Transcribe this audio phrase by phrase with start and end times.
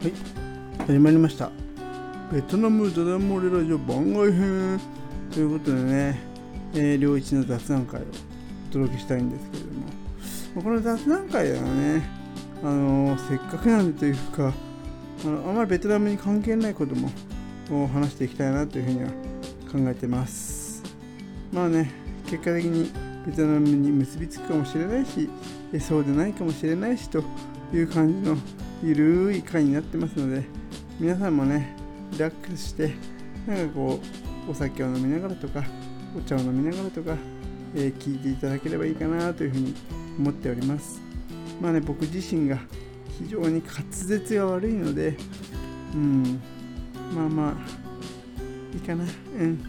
[0.00, 0.12] はい。
[0.86, 1.50] 始まりました。
[2.32, 4.80] ベトナムダダ漏れラジオ番外編。
[5.32, 6.20] ということでね、
[6.72, 8.04] えー、両一の雑談会を
[8.70, 9.86] お届けしたいんですけれども。
[10.54, 12.08] まこの雑談会ではね
[12.62, 14.52] あのー、せっかくなんでというか
[15.24, 19.08] あのあまりベトナムに関係ないことも話していきたいなというふうには
[19.72, 20.84] 考えてます。
[21.52, 21.90] まあね
[22.30, 22.92] 結果的に
[23.26, 25.28] ベトナムに結びつくかもしれないし
[25.80, 27.22] そうでないかもしれないしと
[27.72, 28.36] いう感じの
[28.82, 30.44] ゆるい回になってますので
[30.98, 31.76] 皆さんもね
[32.12, 32.94] リラックスして
[33.46, 34.00] なんかこ
[34.46, 35.62] うお酒を飲みながらとか
[36.16, 37.16] お茶を飲みながらとか、
[37.74, 39.74] えー、聞いていただければいいかなというふうに
[40.18, 41.00] 思っております。
[41.60, 42.58] まあね僕自身が
[43.18, 45.16] 非常に滑舌が悪いので
[45.94, 46.40] うん
[47.14, 47.54] まあまあ
[48.74, 49.04] いいかな。
[49.38, 49.60] うん。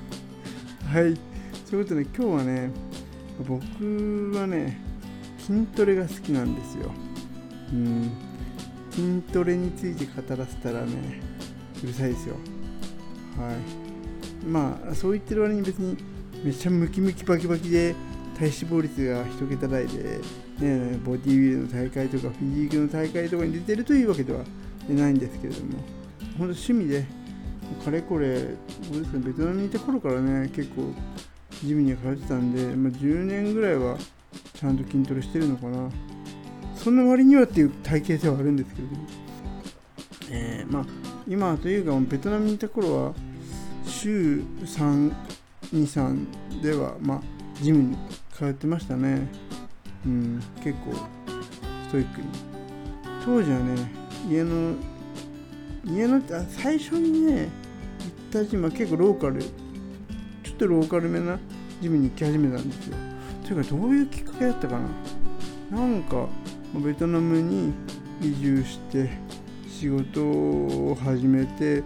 [0.92, 1.16] はい。
[1.64, 2.70] そういうことで今日はね
[3.46, 4.89] 僕はね
[5.46, 6.90] 筋トレが好きなんですよ。
[7.72, 8.10] うん。
[8.90, 11.22] 筋トレについて語らせたらね
[11.82, 12.36] うるさいですよ。
[13.38, 14.46] はい。
[14.46, 15.96] まあそう言ってる割に別に
[16.44, 17.94] めっちゃムキムキバキバキで
[18.34, 20.18] 体脂肪率が1桁台で、
[20.58, 24.44] ね、ボディービルの大会とかフィジークの大会とかに出てるというわけでは
[24.88, 25.78] ないんですけれども。
[26.38, 27.04] 本当趣味で
[27.84, 28.54] かれこれで
[29.04, 30.92] すかベトナムにいた頃からね結構
[31.64, 33.96] ジムに通ってたんで、まあ、10年ぐらいは
[34.60, 35.88] ちゃんと筋トレしてるのかな。
[36.74, 39.06] その割にはっていう体型ではあるんですけれども、
[40.30, 40.84] えー、まあ
[41.26, 43.14] 今というかベトナムにいた頃は
[43.86, 47.20] 週323ではまあ
[47.62, 47.96] ジムに
[48.34, 49.26] 通ってましたね。
[50.04, 52.26] うん結構ストイックに。
[53.24, 53.90] 当時はね
[54.28, 54.74] 家の
[55.86, 57.48] 家の最初にね行っ
[58.30, 59.48] たジムは結構ローカルちょ
[60.52, 61.38] っとローカルめな
[61.80, 63.09] ジムに行き始めたんですよ。
[63.50, 64.78] というかどういうきっかけだったか
[65.72, 65.76] な。
[65.76, 66.28] なんか
[66.72, 67.72] ベトナムに
[68.22, 69.10] 移住して
[69.68, 71.82] 仕事を始めて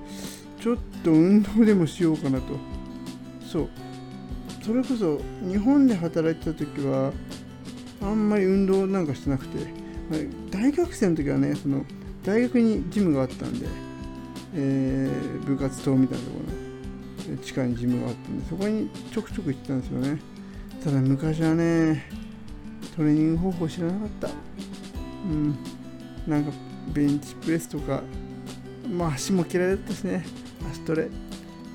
[0.61, 2.45] ちょっと運動でもしようかなと。
[3.51, 3.69] そう。
[4.63, 7.13] それこそ日本で働いてた時は
[8.03, 9.67] あんまり運動なんかしてなくて
[10.51, 11.87] 大学生の時はねその
[12.25, 13.67] 大学にジムがあったんで、
[14.55, 16.41] えー、部活棟みたいなとこ
[17.27, 20.34] ろの地下にジムがあったんでそこにちょくちょく行ってたんですよね。
[20.85, 22.05] ただ昔はね
[22.95, 24.29] トレーニング方法知らなかった。
[24.29, 24.31] う
[25.35, 25.57] ん。
[26.27, 26.53] なんか
[26.93, 28.03] ベンチプレスとか
[28.93, 30.23] まあ足も嫌いだったしね。
[30.71, 31.09] 足トレ。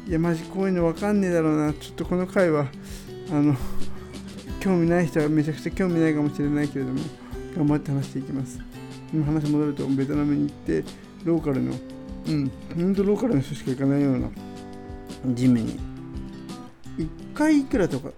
[0.07, 1.73] いやマジこういうの分かんねえだろうな。
[1.73, 2.67] ちょっとこの回は
[3.31, 3.55] あの
[4.59, 6.99] 興味ない人はめちゃくちゃ興味ないかもしれないけれども
[7.57, 8.59] 頑張って話していきます。
[9.11, 10.83] 今話戻るとベトナムに行って
[11.25, 11.73] ローカルの
[12.27, 12.51] うん。
[12.75, 14.29] ほんとローカルの人しか行かないような
[15.33, 15.79] ジムに。
[16.99, 18.09] 1回いくらとか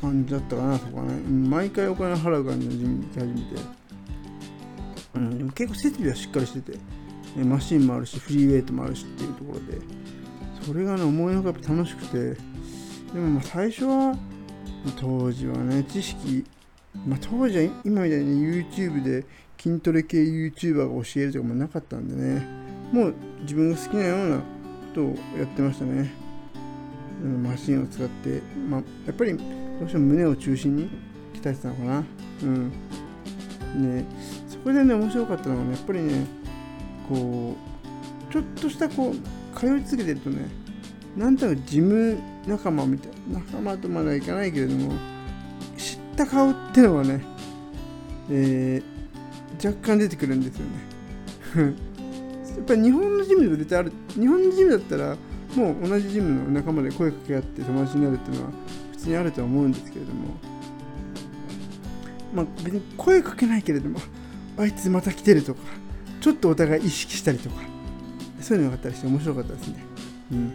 [0.00, 3.80] 感じだったかなそこはね毎回お金払う感じのジムに行き始めて。
[5.14, 6.78] うん、でも結構設備はしっかりしてて、
[7.36, 9.78] マシンもあるし、フリーウェイトもあるしっていうところで、
[10.62, 12.34] それがね、思いのほか楽しくて、
[13.12, 14.16] でもまあ最初は、
[14.98, 16.44] 当時はね、知識、
[17.06, 19.24] まあ、当時は今みたいに YouTube で
[19.58, 22.46] 筋トレ系 YouTuber が教えるとかもなかったんでね、
[22.92, 24.42] もう自分が好きなようなこ
[24.94, 25.04] とを
[25.38, 26.19] やってましたね。
[27.26, 29.44] マシンを使って、まあ、やっぱりど
[29.84, 30.90] うしても胸を中心に
[31.34, 32.04] 鍛えてたのかな。
[32.42, 32.72] うん。
[33.70, 34.04] ね、
[34.64, 36.26] こでね面白かったのはねやっぱりね
[37.08, 37.56] こ
[38.28, 40.48] うちょっとしたこう通い続けてるとね
[41.16, 44.92] なんとなくジム仲間みたいな仲間とまではいかないけれども
[45.76, 47.20] 知った顔っていうのはね、
[48.30, 51.74] えー、若干出てくるんですよね
[52.56, 55.16] やっぱり日本のジムでも絶対ある日本のジムだったら
[55.56, 58.50] もう同じジムの仲間で声かけ合って友達になるっていうのは
[58.92, 60.34] 普通にあるとは思うんですけれども
[62.34, 63.98] まあ別に声かけないけれども
[64.56, 65.60] あいつまた来てるとか
[66.20, 67.56] ちょっとお互い意識したりとか
[68.40, 69.84] そういうのがあったりして面白かったですね。
[70.32, 70.52] うん、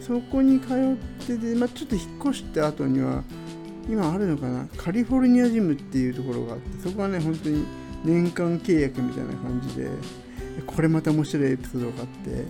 [0.00, 3.22] そこに通ってて、まあ、ちょっと引っ越した後には
[3.88, 7.64] 今あるのかなカリフォルニアジムっていうところがあってそこはね本当に
[8.04, 9.88] 年間契約みたいな感じで
[10.66, 12.44] これまた面白いエピソードがあって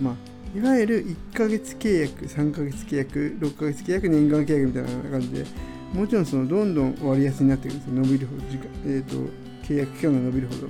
[0.00, 0.14] まあ
[0.56, 5.44] いわゆる1ヶ月契約3ヶ月契約6ヶ月契約年間契約みたいな感じで
[5.92, 10.68] もちろんそのどんどん割安になっていくんですよ伸びるほど時間え、ー、と契約期間が延びるほど。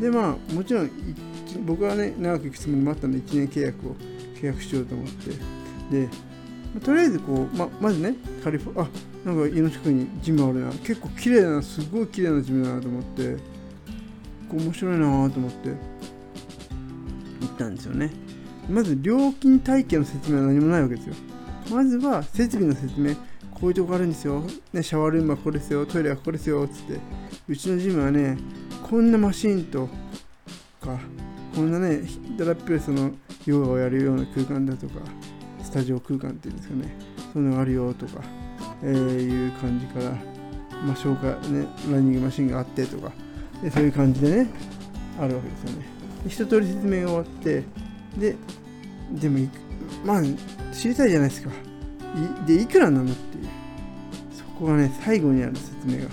[0.00, 0.90] で、まあ、もちろん、
[1.66, 3.94] 僕はね、長く行くつもりもあったんで、1年契約を
[4.40, 5.06] 契約しようと思っ
[5.90, 6.06] て。
[6.06, 6.08] で、
[6.80, 8.88] とりあえずこう、ままずね、カリフォあ
[9.24, 13.36] なんか家の近くにジムあるな、結構綺麗な、すごい綺麗なジムだなと思って、
[14.48, 15.76] こう面白いなと思って、行
[17.46, 18.10] ったんですよね。
[18.68, 21.14] まず料金体系の説明は何もないわけですよ。
[21.70, 23.14] まずは設備の説明。
[23.50, 24.42] こういうとこあるんですよ。
[24.72, 25.86] ね、シャワールームはここですよ。
[25.86, 26.66] トイレはここですよ。
[26.66, 26.98] つって。
[27.48, 28.36] うちのジムはね、
[28.82, 29.88] こんなマシンと
[30.80, 30.98] か、
[31.54, 32.00] こんなね
[32.36, 33.12] だらっぴらその
[33.46, 34.94] ヨガをやるような空間だとか
[35.62, 36.96] スタジオ空間っていうんですかね
[37.32, 38.24] そういうのがあるよとか、
[38.82, 40.10] えー、いう感じから
[40.84, 43.12] まあ紹介ねランニングマシンがあってとか
[43.62, 44.50] でそういう感じでね
[45.20, 45.86] あるわけですよね
[46.26, 47.62] 一通り説明が終わって
[48.18, 48.36] で
[49.20, 49.48] でも
[50.04, 50.22] まあ
[50.72, 51.50] 知りたいじゃないですか。
[52.44, 53.44] いでいくらなのっていう。
[54.32, 56.10] そこがね最後にある説明が。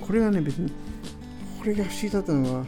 [0.00, 0.70] これがね別に
[1.58, 2.64] これが不思議だったのは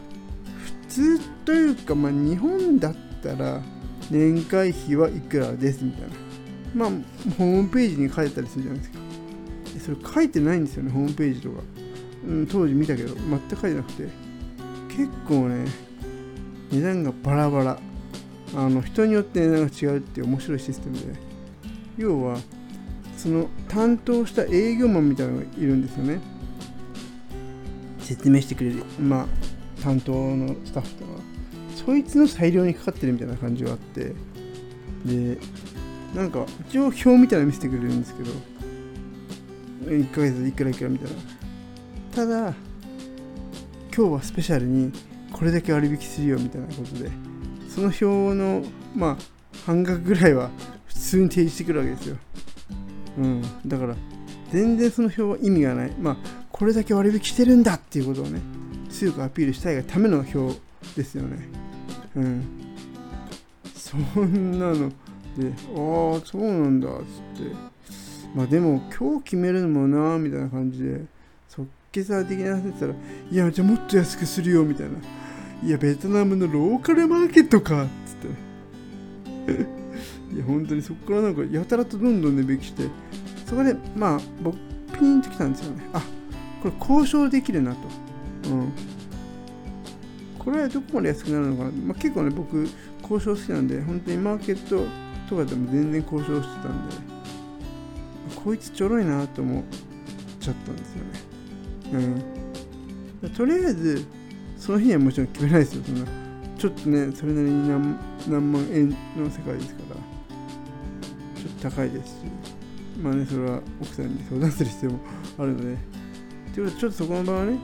[0.86, 3.62] 普通というかまあ日本だったら
[4.10, 6.08] 年会費はいくらですみたいな。
[6.74, 6.90] まあ
[7.38, 8.98] ホームページに書いてたりするじゃないですか。
[9.84, 11.60] それ書いてないんですよねホームページとか、
[12.26, 14.08] うん、当時見たけど全く書いてなくて。
[14.96, 15.66] 結構ね
[16.70, 17.78] 値段がバラバラ。
[18.54, 21.18] あの人によって値段が違うっていう面白いシステムで
[21.96, 22.38] 要は
[23.16, 26.20] その担当した営業マンみたいなのがいるんですよね。
[28.00, 28.84] 説明してくれる。
[29.00, 29.26] まあ
[29.82, 31.10] 担当のスタッフとか。
[31.86, 34.12] そいつの裁量にかかってるみたいな感じがあって。
[35.04, 35.38] で
[36.14, 38.30] なんか一応表みたいなの見せてくれるんですけど。
[39.86, 41.16] 1ヶ月いくらいくらみたいな。
[42.14, 42.54] ただ
[43.96, 44.92] 今日はスペシャルに
[45.32, 47.10] これだけ割引するよみたいなことで。
[47.74, 48.04] その表
[48.38, 48.62] の
[48.94, 49.24] まあ
[49.66, 50.48] 半額ぐらいは
[50.86, 52.16] 普通に提示してくるわけですよ。
[53.18, 53.42] うん。
[53.66, 53.96] だから
[54.52, 55.92] 全然その表は意味がない。
[56.00, 56.16] まあ
[56.52, 58.40] これだけ割引してるんだっていうことをね
[58.90, 60.60] 強くアピールしたいがための表
[60.96, 61.48] ですよね。
[62.14, 62.44] うん。
[63.74, 64.88] そんなの
[65.36, 66.92] でああそうなんだっ
[67.36, 67.54] つって。
[68.36, 71.00] まあでも今日決めるのもなみたいな感じで
[71.48, 72.94] 即決的な話ってたら
[73.30, 74.92] いやじゃあもっと安くするよみたいな。
[75.64, 78.16] いやベトナムのローカルマーケットかっつっ
[79.46, 79.64] て。
[80.34, 82.88] いや本当にそこからなんかやたらとどんどん値引きして。
[83.46, 84.58] そこでまあ僕
[84.98, 85.82] ピンときたんですよね。
[85.94, 86.02] あ
[86.62, 87.78] これ交渉できるなと。
[88.50, 88.72] うん。
[90.38, 92.68] これはどこまで安くなるのかな、まあ、結構ね僕
[93.02, 94.84] 交渉好きなんで本当にマーケット
[95.30, 97.14] とかでも全然交渉してたんで。
[98.44, 99.62] こいつちょろいなと思っ
[100.40, 102.22] ちゃったんですよね。
[103.22, 103.30] うん。
[103.30, 104.04] とりあえず
[104.64, 106.06] その日にはもちろん決めないですよそんな。
[106.56, 109.96] ちょっとねそれなりに何何万円の世界ですから。
[111.38, 112.14] ちょっと高いですし。
[113.02, 115.00] まあねそれは奥さんに相談する必要も
[115.36, 115.76] あるので。
[116.54, 117.58] ということでちょっとそこの場はね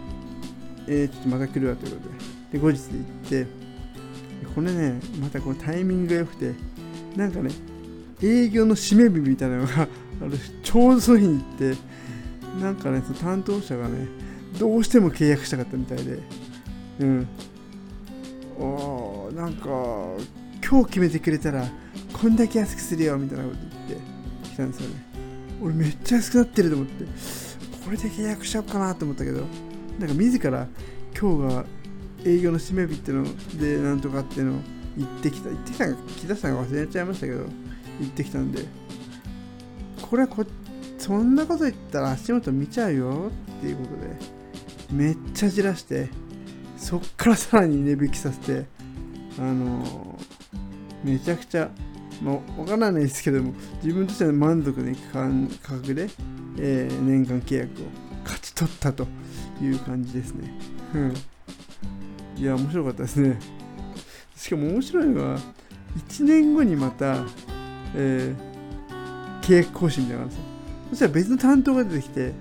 [0.88, 2.14] えー、ちょっとまた来るわということで。
[2.52, 3.46] で後日行って
[4.55, 6.53] これねまたこのタイミングが良くて
[7.17, 7.50] なんかね
[8.23, 9.88] 営業の締め日みたいなのが
[10.20, 10.32] ある
[10.62, 11.76] ちょうどその日に行って
[12.61, 14.06] なんかねその担当者がね
[14.58, 16.50] どうしても契約したかったみたいで。
[17.00, 17.29] うん。
[18.58, 19.67] おなんか
[20.62, 21.67] 今日決めてくれたら
[22.12, 23.56] こんだけ安くするよみたいなこと
[23.88, 24.00] 言っ
[24.43, 24.97] てきたんですよね。
[25.62, 27.05] 俺めっちゃ安くなってると思って。
[27.85, 29.44] これで契約しちゃおうかなと思ったけど
[29.99, 30.69] なんか自ら
[31.19, 31.64] 今日が
[32.25, 33.25] 営業の締め日っての
[33.58, 34.61] でなんとかっての
[34.96, 37.44] 言ってきた言ってきたのか木田さんが忘れちゃいましたけど
[37.99, 38.64] 言ってきたんで。
[40.03, 40.44] これはこ
[40.99, 44.17] そんなこと言ったら足元見ちゃうよっていうことで
[44.93, 46.08] めっちゃじらして
[46.81, 48.67] そっからさらに値引きさせて
[49.38, 51.71] あのー、めちゃくちゃ
[52.23, 56.10] まあ、わからないですけども自分としては満足のいく価格で、
[56.58, 57.87] えー、年間契約を
[58.25, 59.06] 勝ち取ったと
[59.63, 60.53] いう感じですね。
[60.94, 61.15] うん
[62.41, 63.39] いや、面白かったですね。
[64.34, 65.39] しかも面白いのは、
[66.08, 67.27] 1年後にまた、
[67.94, 70.96] えー、契約更新みたいなのがあるんですよ。
[70.96, 72.32] そしたら別の担当が出てきて、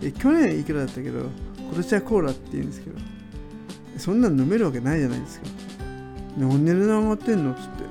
[0.00, 1.26] え去年いくらだったけど、
[1.58, 2.98] 今年はコーラって言うんですけど、
[3.96, 5.46] そんなん飲めるわけないじゃないですか。
[6.38, 7.84] なんで値段上がってんのっつって、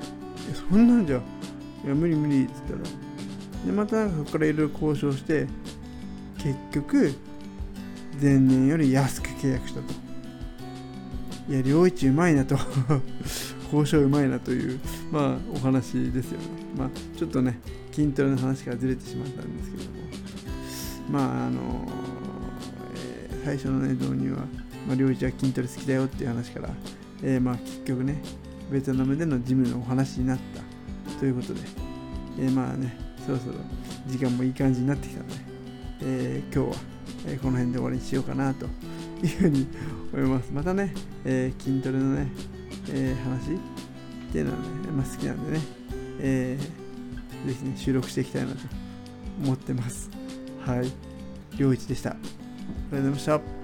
[0.70, 2.79] そんなんじゃ、いや、無理無理っつったら、
[3.65, 5.48] で、またそこからいろいろ交渉して、
[6.38, 7.13] 結局、
[8.22, 9.93] 前年より安く契約したと。
[11.50, 12.55] いや両一うまいなと。
[13.74, 14.79] 交渉うまいなという
[15.12, 16.46] まあお話ですよね。
[16.77, 17.60] まあちょっとね
[17.91, 19.89] 筋トレの話からずれてしまったんですけども。
[21.10, 21.88] まああの、
[22.96, 24.46] えー、最初のね導入は、
[24.88, 26.69] まあ、両一は筋トレ好きだよっていう話から、
[27.23, 28.21] えー、まあ結局ね
[28.71, 31.61] ベトナムでのジムのお話になったということで、
[32.39, 33.55] えー、まあねそろそろ
[34.07, 35.35] 時間もいい感じになってきたので、
[36.03, 36.83] えー、今日は、
[37.27, 38.69] えこの辺で終わりにしようかなとい
[39.25, 39.67] うふうに
[40.13, 40.51] 思います。
[40.51, 42.27] またね、えー、筋トレのね、
[42.91, 44.63] え、話っていうのはね、
[44.95, 45.59] まあ、好きなんでね、
[46.19, 48.57] えー、ぜひね、収録していきたいなと
[49.43, 50.09] 思ってます。
[50.65, 50.91] はい。
[51.57, 52.11] 良一でした。
[52.11, 53.60] ありがとうございました。